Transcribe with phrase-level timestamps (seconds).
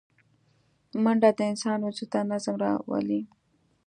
[1.03, 3.21] منډه د انسان وجود ته نظم راولي